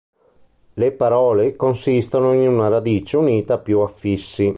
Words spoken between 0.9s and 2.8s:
parole consistono in una